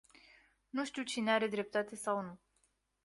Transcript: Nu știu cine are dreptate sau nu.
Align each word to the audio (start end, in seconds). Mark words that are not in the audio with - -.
Nu 0.69 0.85
știu 0.85 1.03
cine 1.03 1.31
are 1.31 1.47
dreptate 1.47 1.95
sau 1.95 2.21
nu. 2.21 2.39